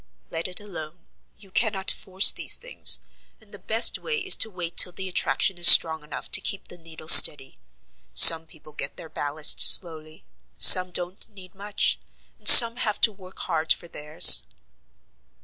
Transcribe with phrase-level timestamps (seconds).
[0.31, 1.05] "Let it alone:
[1.37, 3.01] you cannot force these things,
[3.39, 6.69] and the best way is to wait till the attraction is strong enough to keep
[6.69, 7.59] the needle steady.
[8.15, 10.25] Some people get their ballast slowly,
[10.57, 11.99] some don't need much,
[12.39, 14.41] and some have to work hard for theirs."